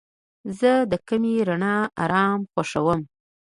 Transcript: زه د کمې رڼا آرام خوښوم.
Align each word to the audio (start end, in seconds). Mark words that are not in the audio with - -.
زه 0.59 0.71
د 0.91 0.93
کمې 1.07 1.35
رڼا 1.47 1.77
آرام 2.03 2.39
خوښوم. 2.51 3.01